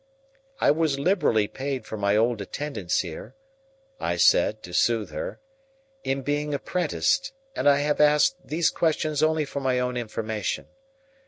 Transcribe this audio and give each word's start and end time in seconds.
"I 0.59 0.71
was 0.71 0.97
liberally 0.97 1.47
paid 1.47 1.85
for 1.85 1.95
my 1.95 2.17
old 2.17 2.41
attendance 2.41 3.01
here," 3.01 3.35
I 3.99 4.15
said, 4.17 4.63
to 4.63 4.73
soothe 4.73 5.11
her, 5.11 5.39
"in 6.03 6.23
being 6.23 6.55
apprenticed, 6.55 7.33
and 7.55 7.69
I 7.69 7.81
have 7.81 8.01
asked 8.01 8.37
these 8.43 8.71
questions 8.71 9.21
only 9.21 9.45
for 9.45 9.59
my 9.59 9.77
own 9.79 9.97
information. 9.97 10.65